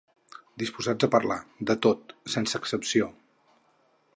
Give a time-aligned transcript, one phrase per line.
[0.61, 1.37] Disposats a parlar,
[1.71, 3.11] de tot, sense excepció.